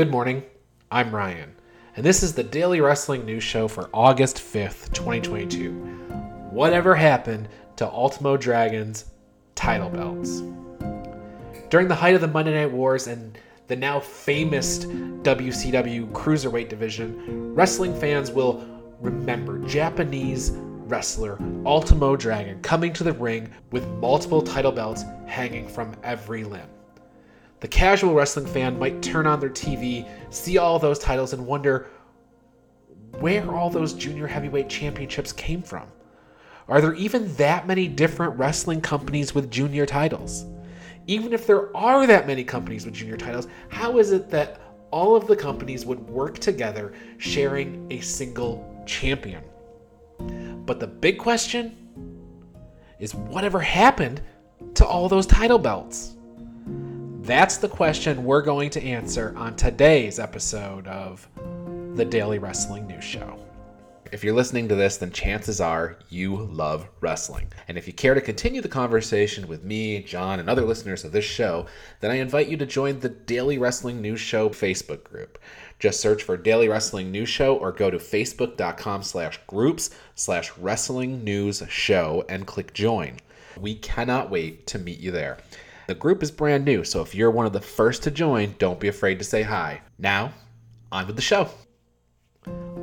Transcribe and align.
Good 0.00 0.10
morning. 0.10 0.44
I'm 0.90 1.14
Ryan, 1.14 1.54
and 1.94 2.06
this 2.06 2.22
is 2.22 2.32
the 2.32 2.42
Daily 2.42 2.80
Wrestling 2.80 3.26
News 3.26 3.44
Show 3.44 3.68
for 3.68 3.90
August 3.92 4.38
5th, 4.38 4.94
2022. 4.94 5.72
Whatever 6.52 6.94
happened 6.94 7.50
to 7.76 7.86
Ultimo 7.86 8.38
Dragon's 8.38 9.04
title 9.54 9.90
belts? 9.90 10.40
During 11.68 11.86
the 11.86 11.94
height 11.94 12.14
of 12.14 12.22
the 12.22 12.28
Monday 12.28 12.54
Night 12.54 12.72
Wars 12.72 13.08
and 13.08 13.36
the 13.66 13.76
now 13.76 14.00
famous 14.00 14.86
WCW 14.86 16.10
Cruiserweight 16.12 16.70
division, 16.70 17.54
wrestling 17.54 17.94
fans 17.94 18.30
will 18.30 18.66
remember 19.02 19.58
Japanese 19.68 20.52
wrestler 20.54 21.38
Ultimo 21.66 22.16
Dragon 22.16 22.58
coming 22.62 22.94
to 22.94 23.04
the 23.04 23.12
ring 23.12 23.50
with 23.70 23.86
multiple 23.98 24.40
title 24.40 24.72
belts 24.72 25.04
hanging 25.26 25.68
from 25.68 25.94
every 26.02 26.42
limb. 26.42 26.70
The 27.60 27.68
casual 27.68 28.14
wrestling 28.14 28.46
fan 28.46 28.78
might 28.78 29.02
turn 29.02 29.26
on 29.26 29.38
their 29.38 29.50
TV, 29.50 30.08
see 30.30 30.56
all 30.56 30.78
those 30.78 30.98
titles, 30.98 31.34
and 31.34 31.46
wonder 31.46 31.88
where 33.18 33.54
all 33.54 33.68
those 33.68 33.92
junior 33.92 34.26
heavyweight 34.26 34.70
championships 34.70 35.32
came 35.32 35.62
from. 35.62 35.86
Are 36.68 36.80
there 36.80 36.94
even 36.94 37.34
that 37.34 37.66
many 37.66 37.86
different 37.86 38.38
wrestling 38.38 38.80
companies 38.80 39.34
with 39.34 39.50
junior 39.50 39.84
titles? 39.84 40.46
Even 41.06 41.32
if 41.32 41.46
there 41.46 41.74
are 41.76 42.06
that 42.06 42.26
many 42.26 42.44
companies 42.44 42.86
with 42.86 42.94
junior 42.94 43.16
titles, 43.16 43.48
how 43.68 43.98
is 43.98 44.12
it 44.12 44.30
that 44.30 44.60
all 44.90 45.14
of 45.14 45.26
the 45.26 45.36
companies 45.36 45.84
would 45.84 46.00
work 46.08 46.38
together 46.38 46.94
sharing 47.18 47.86
a 47.90 48.00
single 48.00 48.82
champion? 48.86 49.42
But 50.64 50.80
the 50.80 50.86
big 50.86 51.18
question 51.18 51.76
is 52.98 53.14
whatever 53.14 53.60
happened 53.60 54.22
to 54.74 54.86
all 54.86 55.08
those 55.08 55.26
title 55.26 55.58
belts? 55.58 56.16
That's 57.30 57.58
the 57.58 57.68
question 57.68 58.24
we're 58.24 58.42
going 58.42 58.70
to 58.70 58.82
answer 58.82 59.32
on 59.36 59.54
today's 59.54 60.18
episode 60.18 60.88
of 60.88 61.28
the 61.94 62.04
Daily 62.04 62.40
Wrestling 62.40 62.88
News 62.88 63.04
Show. 63.04 63.38
If 64.10 64.24
you're 64.24 64.34
listening 64.34 64.66
to 64.66 64.74
this, 64.74 64.96
then 64.96 65.12
chances 65.12 65.60
are 65.60 65.96
you 66.08 66.36
love 66.36 66.88
wrestling. 67.00 67.46
And 67.68 67.78
if 67.78 67.86
you 67.86 67.92
care 67.92 68.14
to 68.14 68.20
continue 68.20 68.60
the 68.60 68.68
conversation 68.68 69.46
with 69.46 69.62
me, 69.62 70.02
John, 70.02 70.40
and 70.40 70.50
other 70.50 70.64
listeners 70.64 71.04
of 71.04 71.12
this 71.12 71.24
show, 71.24 71.66
then 72.00 72.10
I 72.10 72.16
invite 72.16 72.48
you 72.48 72.56
to 72.56 72.66
join 72.66 72.98
the 72.98 73.10
Daily 73.10 73.58
Wrestling 73.58 74.02
News 74.02 74.18
Show 74.18 74.48
Facebook 74.48 75.04
group. 75.04 75.38
Just 75.78 76.00
search 76.00 76.24
for 76.24 76.36
Daily 76.36 76.66
Wrestling 76.66 77.12
News 77.12 77.28
Show 77.28 77.54
or 77.54 77.70
go 77.70 77.92
to 77.92 77.98
facebook.com 77.98 79.04
slash 79.04 79.38
groups 79.46 79.90
slash 80.16 80.50
wrestling 80.58 81.22
news 81.22 81.62
show 81.68 82.24
and 82.28 82.44
click 82.44 82.74
join. 82.74 83.18
We 83.56 83.76
cannot 83.76 84.30
wait 84.30 84.66
to 84.66 84.80
meet 84.80 84.98
you 84.98 85.12
there. 85.12 85.38
The 85.90 85.96
group 85.96 86.22
is 86.22 86.30
brand 86.30 86.64
new, 86.64 86.84
so 86.84 87.02
if 87.02 87.16
you're 87.16 87.32
one 87.32 87.46
of 87.46 87.52
the 87.52 87.60
first 87.60 88.04
to 88.04 88.12
join, 88.12 88.54
don't 88.58 88.78
be 88.78 88.86
afraid 88.86 89.18
to 89.18 89.24
say 89.24 89.42
hi. 89.42 89.80
Now, 89.98 90.32
on 90.92 91.04
with 91.08 91.16
the 91.16 91.20
show. 91.20 91.50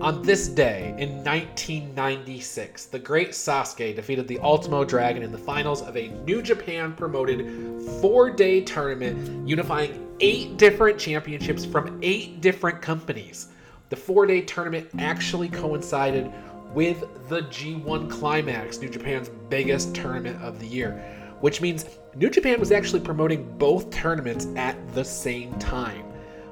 On 0.01 0.21
this 0.23 0.49
day 0.49 0.93
in 0.97 1.23
1996, 1.23 2.87
the 2.87 2.99
great 2.99 3.29
Sasuke 3.29 3.95
defeated 3.95 4.27
the 4.27 4.39
Ultimo 4.39 4.83
Dragon 4.83 5.23
in 5.23 5.31
the 5.31 5.37
finals 5.37 5.81
of 5.83 5.95
a 5.95 6.09
New 6.25 6.41
Japan 6.41 6.91
promoted 6.91 7.81
four 8.01 8.29
day 8.29 8.59
tournament 8.59 9.47
unifying 9.47 10.05
eight 10.19 10.57
different 10.57 10.99
championships 10.99 11.63
from 11.63 11.97
eight 12.01 12.41
different 12.41 12.81
companies. 12.81 13.47
The 13.87 13.95
four 13.95 14.25
day 14.25 14.41
tournament 14.41 14.89
actually 14.99 15.47
coincided 15.47 16.29
with 16.73 17.05
the 17.29 17.43
G1 17.43 18.11
Climax, 18.11 18.79
New 18.79 18.89
Japan's 18.89 19.29
biggest 19.47 19.95
tournament 19.95 20.43
of 20.43 20.59
the 20.59 20.67
year, 20.67 21.01
which 21.41 21.61
means 21.61 21.85
New 22.15 22.29
Japan 22.29 22.59
was 22.59 22.71
actually 22.71 23.01
promoting 23.01 23.57
both 23.57 23.89
tournaments 23.89 24.47
at 24.55 24.75
the 24.93 25.03
same 25.03 25.53
time. 25.59 26.05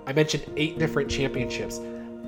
I 0.07 0.13
mentioned 0.13 0.51
eight 0.55 0.77
different 0.77 1.09
championships 1.09 1.79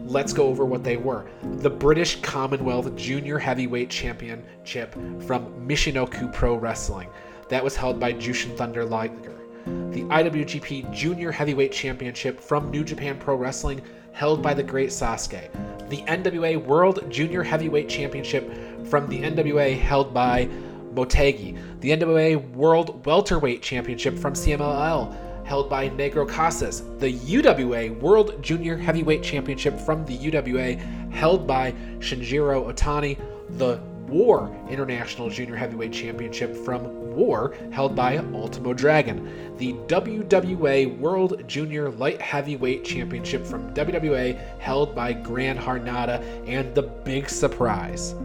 let's 0.07 0.31
go 0.31 0.47
over 0.47 0.65
what 0.65 0.83
they 0.83 0.97
were. 0.97 1.25
The 1.43 1.69
British 1.69 2.21
Commonwealth 2.21 2.95
Junior 2.95 3.37
Heavyweight 3.37 3.89
Championship 3.89 4.93
from 5.25 5.67
Michinoku 5.67 6.33
Pro 6.33 6.55
Wrestling. 6.55 7.09
That 7.49 7.63
was 7.63 7.75
held 7.75 7.99
by 7.99 8.13
Jushin 8.13 8.55
Thunder 8.55 8.85
Liger. 8.85 9.35
The 9.65 10.03
IWGP 10.03 10.91
Junior 10.93 11.31
Heavyweight 11.31 11.71
Championship 11.71 12.39
from 12.39 12.71
New 12.71 12.83
Japan 12.83 13.17
Pro 13.19 13.35
Wrestling, 13.35 13.81
held 14.13 14.41
by 14.41 14.53
the 14.53 14.63
Great 14.63 14.89
Sasuke. 14.89 15.49
The 15.89 15.97
NWA 16.03 16.63
World 16.63 17.09
Junior 17.09 17.43
Heavyweight 17.43 17.89
Championship 17.89 18.49
from 18.87 19.07
the 19.09 19.21
NWA, 19.21 19.77
held 19.77 20.13
by 20.13 20.47
Motegi. 20.93 21.57
The 21.81 21.91
NWA 21.91 22.51
World 22.53 23.05
Welterweight 23.05 23.61
Championship 23.61 24.17
from 24.17 24.33
CMLL, 24.33 25.45
held 25.45 25.69
by 25.69 25.89
Negro 25.89 26.27
Casas, 26.27 26.83
the 26.99 27.13
UWA 27.13 27.99
World 28.01 28.41
Junior 28.43 28.77
Heavyweight 28.77 29.23
Championship 29.23 29.79
from 29.79 30.05
the 30.05 30.17
UWA, 30.17 31.11
held 31.11 31.47
by 31.47 31.71
Shinjiro 31.99 32.71
Otani, 32.71 33.17
the 33.57 33.79
War 34.07 34.55
International 34.69 35.29
Junior 35.29 35.55
Heavyweight 35.55 35.91
Championship 35.91 36.55
from 36.55 37.15
War, 37.15 37.55
held 37.71 37.95
by 37.95 38.17
Ultimo 38.17 38.73
Dragon, 38.73 39.55
the 39.57 39.73
WWA 39.87 40.97
World 40.99 41.47
Junior 41.47 41.89
Light 41.89 42.21
Heavyweight 42.21 42.83
Championship 42.83 43.45
from 43.45 43.73
WWA, 43.73 44.59
held 44.59 44.95
by 44.95 45.13
Gran 45.13 45.57
Hamada, 45.57 46.21
and 46.47 46.73
the 46.75 46.83
big 46.83 47.29
surprise 47.29 48.15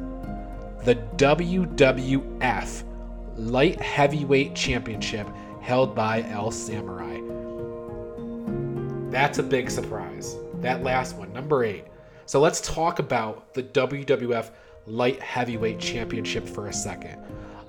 the 0.85 0.97
WWF 1.17 2.83
Light 3.37 3.81
Heavyweight 3.81 4.55
Championship 4.55 5.29
held 5.61 5.95
by 5.95 6.23
El 6.29 6.51
Samurai. 6.51 7.21
That's 9.11 9.39
a 9.39 9.43
big 9.43 9.71
surprise. 9.71 10.37
That 10.55 10.83
last 10.83 11.17
one, 11.17 11.33
number 11.33 11.65
eight. 11.65 11.85
So 12.27 12.41
let's 12.41 12.61
talk 12.61 12.99
about 12.99 13.55
the 13.55 13.63
WWF 13.63 14.51
Light 14.87 15.21
Heavyweight 15.21 15.79
Championship 15.79 16.49
for 16.49 16.67
a 16.67 16.73
second. 16.73 17.23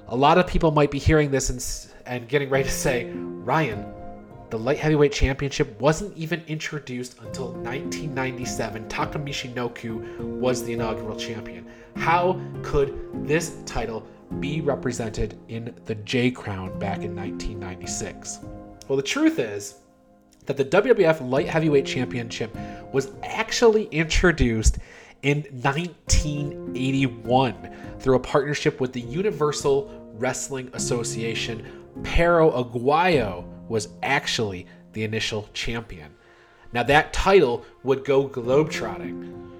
A 0.07 0.15
lot 0.15 0.37
of 0.37 0.47
people 0.47 0.71
might 0.71 0.89
be 0.89 0.99
hearing 0.99 1.29
this 1.29 1.49
and, 1.49 1.93
and 2.07 2.27
getting 2.27 2.49
ready 2.49 2.63
to 2.63 2.71
say, 2.71 3.11
Ryan, 3.11 3.85
the 4.49 4.57
Light 4.57 4.79
Heavyweight 4.79 5.11
Championship 5.11 5.79
wasn't 5.79 6.15
even 6.17 6.43
introduced 6.47 7.19
until 7.19 7.53
1997. 7.53 8.87
Taka 8.87 9.19
Michinoku 9.19 10.17
was 10.39 10.63
the 10.63 10.73
inaugural 10.73 11.15
champion. 11.15 11.67
How 11.95 12.39
could 12.61 13.27
this 13.27 13.57
title 13.65 14.05
be 14.39 14.61
represented 14.61 15.39
in 15.47 15.73
the 15.85 15.95
J 15.95 16.29
Crown 16.31 16.77
back 16.79 17.03
in 17.03 17.13
1996? 17.15 18.39
Well, 18.87 18.97
the 18.97 19.03
truth 19.03 19.39
is 19.39 19.75
that 20.45 20.57
the 20.57 20.65
WWF 20.65 21.29
Light 21.29 21.47
Heavyweight 21.47 21.85
Championship 21.85 22.53
was 22.91 23.11
actually 23.23 23.85
introduced 23.85 24.79
in 25.21 25.43
1981 25.51 27.69
through 27.99 28.15
a 28.15 28.19
partnership 28.19 28.81
with 28.81 28.91
the 28.91 29.01
Universal 29.01 30.11
Wrestling 30.15 30.69
Association. 30.73 31.65
Perro 32.03 32.51
Aguayo 32.51 33.45
was 33.69 33.87
actually 34.03 34.67
the 34.91 35.03
initial 35.03 35.47
champion. 35.53 36.13
Now, 36.73 36.83
that 36.83 37.13
title 37.13 37.63
would 37.83 38.03
go 38.03 38.27
globetrotting. 38.27 39.52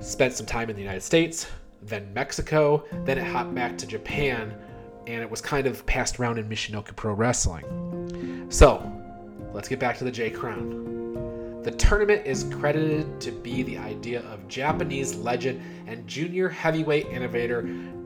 Spent 0.00 0.32
some 0.32 0.46
time 0.46 0.70
in 0.70 0.76
the 0.76 0.82
United 0.82 1.02
States, 1.02 1.46
then 1.82 2.12
Mexico, 2.14 2.84
then 3.04 3.18
it 3.18 3.26
hopped 3.26 3.54
back 3.54 3.76
to 3.78 3.86
Japan, 3.86 4.54
and 5.06 5.20
it 5.22 5.30
was 5.30 5.40
kind 5.40 5.66
of 5.66 5.84
passed 5.86 6.18
around 6.18 6.38
in 6.38 6.48
Michinoku 6.48 6.96
Pro 6.96 7.12
Wrestling. 7.12 8.46
So, 8.50 8.90
let's 9.52 9.68
get 9.68 9.78
back 9.78 9.98
to 9.98 10.04
the 10.04 10.10
J 10.10 10.30
Crown. 10.30 11.60
The 11.62 11.72
tournament 11.72 12.26
is 12.26 12.44
credited 12.44 13.20
to 13.20 13.30
be 13.30 13.62
the 13.62 13.76
idea 13.76 14.20
of 14.22 14.48
Japanese 14.48 15.14
legend 15.16 15.60
and 15.86 16.06
junior 16.06 16.48
heavyweight 16.48 17.06
innovator 17.08 17.64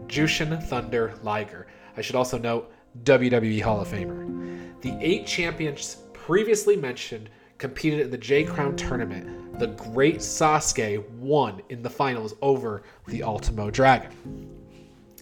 Jushin 0.08 0.60
Thunder 0.64 1.14
Liger. 1.22 1.68
I 1.96 2.00
should 2.00 2.16
also 2.16 2.38
note 2.38 2.72
WWE 3.04 3.62
Hall 3.62 3.80
of 3.80 3.88
Famer. 3.88 4.80
The 4.82 4.96
eight 5.00 5.26
champions 5.26 5.98
previously 6.12 6.76
mentioned 6.76 7.30
competed 7.58 8.00
in 8.00 8.10
the 8.10 8.18
J 8.18 8.44
Crown 8.44 8.76
tournament. 8.76 9.58
The 9.58 9.68
great 9.68 10.16
Sasuke 10.18 11.08
won 11.10 11.62
in 11.68 11.82
the 11.82 11.90
finals 11.90 12.34
over 12.42 12.82
the 13.06 13.22
Ultimo 13.22 13.70
Dragon. 13.70 14.10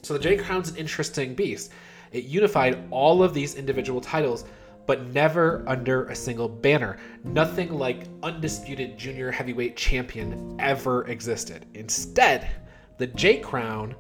So 0.03 0.15
the 0.15 0.21
J 0.21 0.37
Crown's 0.37 0.71
an 0.71 0.77
interesting 0.77 1.35
beast. 1.35 1.71
It 2.13 2.25
unified 2.25 2.85
all 2.91 3.23
of 3.23 3.35
these 3.35 3.55
individual 3.55 4.01
titles, 4.01 4.45
but 4.87 5.07
never 5.09 5.63
under 5.67 6.07
a 6.07 6.15
single 6.15 6.49
banner. 6.49 6.99
Nothing 7.25 7.73
like 7.73 8.09
undisputed 8.23 8.99
junior 8.99 9.31
heavyweight 9.31 9.77
champion 9.77 10.57
ever 10.59 11.07
existed. 11.07 11.67
Instead, 11.75 12.51
the 12.99 13.07
J 13.09 13.39
Crown 13.39 13.95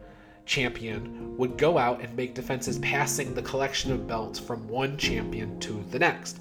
champion 0.44 1.37
would 1.37 1.56
go 1.56 1.78
out 1.78 2.00
and 2.00 2.14
make 2.17 2.35
defenses 2.35 2.78
passing 2.81 3.32
the 3.35 3.43
collection 3.43 3.93
of 3.93 4.06
belts 4.06 4.38
from 4.38 4.67
one 4.67 4.96
champion 4.96 5.58
to 5.61 5.85
the 5.90 5.99
next. 5.99 6.40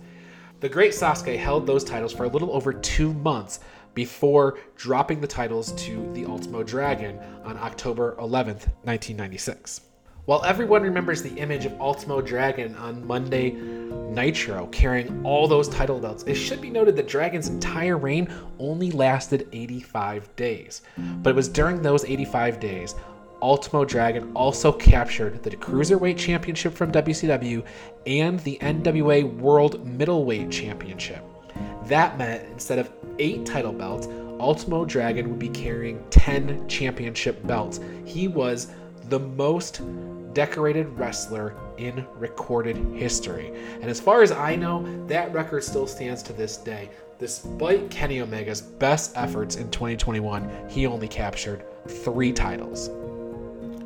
The 0.61 0.69
great 0.69 0.91
Sasuke 0.91 1.39
held 1.39 1.65
those 1.65 1.83
titles 1.83 2.13
for 2.13 2.25
a 2.25 2.27
little 2.27 2.51
over 2.51 2.71
two 2.71 3.15
months 3.15 3.61
before 3.95 4.59
dropping 4.75 5.19
the 5.19 5.25
titles 5.25 5.71
to 5.71 6.13
the 6.13 6.23
Ultimo 6.23 6.61
Dragon 6.61 7.19
on 7.43 7.57
October 7.57 8.15
11th, 8.19 8.69
1996. 8.83 9.81
While 10.25 10.45
everyone 10.45 10.83
remembers 10.83 11.23
the 11.23 11.33
image 11.33 11.65
of 11.65 11.81
Ultimo 11.81 12.21
Dragon 12.21 12.75
on 12.75 13.07
Monday 13.07 13.53
Nitro, 13.53 14.67
carrying 14.67 15.25
all 15.25 15.47
those 15.47 15.67
title 15.67 15.99
belts. 15.99 16.23
It 16.27 16.35
should 16.35 16.61
be 16.61 16.69
noted 16.69 16.95
that 16.95 17.07
Dragon's 17.07 17.47
entire 17.47 17.97
reign 17.97 18.31
only 18.59 18.91
lasted 18.91 19.47
85 19.51 20.35
days. 20.35 20.83
But 21.23 21.31
it 21.31 21.35
was 21.35 21.49
during 21.49 21.81
those 21.81 22.05
85 22.05 22.59
days, 22.59 22.93
Ultimo 23.41 23.85
Dragon 23.85 24.31
also 24.35 24.71
captured 24.71 25.41
the 25.43 25.51
Cruiserweight 25.51 26.17
Championship 26.17 26.73
from 26.73 26.91
WCW 26.91 27.63
and 28.05 28.39
the 28.41 28.57
NWA 28.61 29.37
World 29.37 29.85
Middleweight 29.85 30.51
Championship. 30.51 31.23
That 31.85 32.17
meant 32.17 32.47
instead 32.51 32.79
of 32.79 32.91
eight 33.19 33.45
title 33.45 33.73
belts, 33.73 34.07
Ultimo 34.39 34.85
Dragon 34.85 35.29
would 35.29 35.39
be 35.39 35.49
carrying 35.49 36.03
10 36.09 36.67
championship 36.67 37.45
belts. 37.45 37.79
He 38.05 38.27
was 38.27 38.71
the 39.09 39.19
most 39.19 39.81
decorated 40.33 40.87
wrestler 40.97 41.55
in 41.77 42.05
recorded 42.15 42.77
history. 42.93 43.51
And 43.81 43.85
as 43.85 43.99
far 43.99 44.21
as 44.21 44.31
I 44.31 44.55
know, 44.55 45.05
that 45.07 45.33
record 45.33 45.63
still 45.63 45.87
stands 45.87 46.23
to 46.23 46.33
this 46.33 46.57
day. 46.57 46.89
Despite 47.19 47.89
Kenny 47.91 48.21
Omega's 48.21 48.61
best 48.61 49.15
efforts 49.15 49.57
in 49.57 49.69
2021, 49.69 50.69
he 50.69 50.87
only 50.87 51.07
captured 51.07 51.65
three 51.87 52.33
titles. 52.33 52.89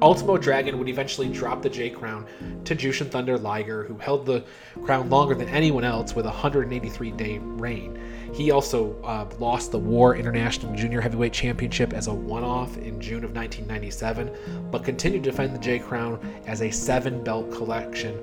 Ultimo 0.02 0.38
Dragon 0.38 0.78
would 0.78 0.90
eventually 0.90 1.30
drop 1.30 1.62
the 1.62 1.70
J 1.70 1.90
Crown 1.90 2.26
to 2.66 2.76
Jushin 2.76 3.10
Thunder 3.10 3.38
Liger, 3.38 3.84
who 3.84 3.98
held 3.98 4.26
the 4.26 4.44
crown 4.84 5.10
longer 5.10 5.36
than 5.36 5.50
anyone 5.50 5.84
else 5.84 6.16
with 6.16 6.26
a 6.26 6.30
183 6.30 7.12
day 7.12 7.38
reign. 7.40 8.00
He 8.34 8.52
also 8.52 9.02
uh, 9.04 9.28
lost 9.40 9.72
the 9.72 9.80
War 9.80 10.16
International 10.16 10.76
Junior 10.76 11.02
Heavyweight 11.02 11.34
Championship 11.34 11.94
as 11.94 12.08
a 12.08 12.14
one 12.14 12.44
off 12.44 12.78
in 12.78 13.00
June 13.00 13.24
of 13.24 13.34
1997, 13.36 14.70
but 14.72 14.84
continued 14.84 15.24
to 15.24 15.32
defend 15.32 15.56
the 15.56 15.60
J 15.60 15.80
Crown 15.80 16.20
as 16.46 16.62
a 16.62 16.70
seven 16.70 17.24
belt 17.24 17.52
collection 17.52 18.20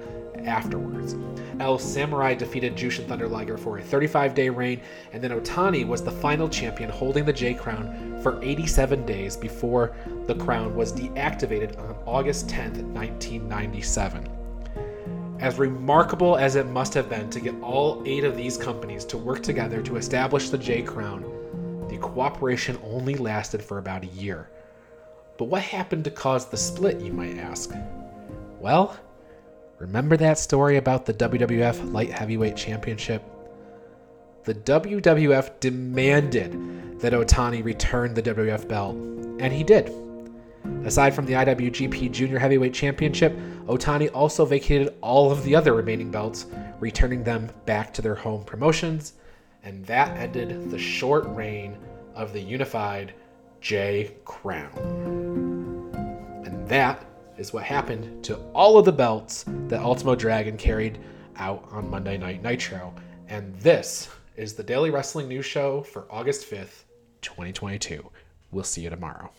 afterwards. 0.47 1.17
El 1.61 1.79
Samurai 1.79 2.35
defeated 2.35 2.75
Jushin 2.75 3.07
Thunder 3.07 3.29
Liger 3.29 3.57
for 3.57 3.79
a 3.79 3.83
35 3.83 4.35
day 4.35 4.49
reign, 4.49 4.81
and 5.13 5.23
then 5.23 5.31
Otani 5.31 5.87
was 5.87 6.03
the 6.03 6.11
final 6.11 6.49
champion 6.49 6.91
holding 6.91 7.25
the 7.25 7.33
J 7.33 7.55
Crown 7.55 8.21
for 8.23 8.43
87 8.43 9.05
days 9.05 9.37
before 9.37 9.95
the 10.27 10.35
crown 10.35 10.75
was 10.75 10.93
deactivated 10.93 11.72
on 11.77 11.97
August 12.07 12.49
10th, 12.49 12.83
1997. 12.93 14.29
As 15.41 15.59
remarkable 15.59 16.37
as 16.37 16.57
it 16.57 16.67
must 16.67 16.95
have 16.95 17.09
been 17.09 17.29
to 17.31 17.41
get 17.41 17.61
all 17.63 18.03
eight 18.07 18.25
of 18.25 18.37
these 18.37 18.57
companies 18.57 19.05
to 19.07 19.19
work 19.19 19.43
together 19.43 19.83
to 19.83 19.97
establish 19.97 20.51
the 20.51 20.59
J 20.59 20.83
Crown, 20.83 21.23
the 21.89 21.99
cooperation 21.99 22.79
only 22.85 23.15
lasted 23.15 23.63
for 23.63 23.79
about 23.79 24.05
a 24.05 24.09
year. 24.09 24.51
But 25.39 25.47
what 25.47 25.63
happened 25.63 26.05
to 26.05 26.11
cause 26.11 26.47
the 26.47 26.57
split, 26.57 27.01
you 27.01 27.13
might 27.13 27.39
ask? 27.39 27.75
Well, 28.61 28.97
Remember 29.83 30.17
that 30.17 30.39
story 30.39 30.77
about 30.77 31.07
the 31.07 31.15
WWF 31.15 31.93
Light 31.93 32.13
Heavyweight 32.13 32.55
Championship? 32.55 33.21
The 34.45 34.55
WWF 34.55 35.59
demanded 35.59 37.01
that 37.01 37.13
Otani 37.13 37.65
return 37.65 38.15
the 38.15 38.23
WWF 38.23 38.69
belt, 38.69 38.95
and 39.41 39.53
he 39.53 39.65
did. 39.65 39.93
Aside 40.85 41.15
from 41.15 41.27
the 41.27 41.35
IWGP 41.35 42.11
Junior 42.11 42.39
Heavyweight 42.39 42.75
Championship, 42.75 43.37
Otani 43.67 44.11
also 44.13 44.45
vacated 44.45 44.95
all 45.01 45.31
of 45.31 45.45
the 45.45 45.55
other 45.55 45.75
remaining 45.75 46.11
belts, 46.11 46.47
returning 46.81 47.23
them 47.23 47.51
back 47.67 47.93
to 47.95 48.03
their 48.03 48.15
home 48.15 48.45
promotions, 48.45 49.15
and 49.63 49.85
that 49.87 50.17
ended 50.17 50.71
the 50.71 50.79
short 50.79 51.25
reign 51.29 51.79
of 52.15 52.33
the 52.33 52.41
unified 52.41 53.15
J 53.61 54.17
Crown. 54.25 54.73
And 56.45 56.69
that 56.69 57.05
is 57.39 57.53
what 57.53 57.63
happened 57.63 58.25
to 58.25 58.37
all 58.53 58.77
of 58.77 58.85
the 58.85 58.93
belts 58.93 59.45
that 59.69 59.81
Ultimo 59.81 60.15
Dragon 60.15 60.57
carried 60.57 60.99
out 61.37 61.65
on 61.71 61.89
Monday 61.89 62.19
Night 62.19 62.43
Nitro. 62.43 62.93
And 63.29 63.55
this 63.61 64.09
is 64.37 64.55
the 64.55 64.63
Daily 64.65 64.91
Wrestling 64.91 65.29
News 65.29 65.47
Show 65.47 65.83
for 65.83 66.07
August 66.11 66.51
5th, 66.51 66.85
2022. 67.23 68.11
We'll 68.51 68.65
see 68.65 68.83
you 68.83 68.91
tomorrow. 68.91 69.31